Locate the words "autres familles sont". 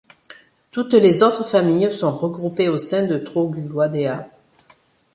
1.21-2.09